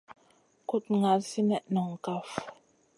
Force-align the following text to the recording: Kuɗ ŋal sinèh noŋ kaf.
Kuɗ 0.67 0.85
ŋal 1.01 1.19
sinèh 1.29 1.63
noŋ 1.73 1.89
kaf. 2.05 2.29